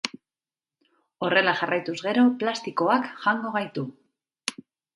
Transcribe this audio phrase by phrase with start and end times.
[1.27, 3.87] Horrela jarraituz gero plastikoak jango gaitu.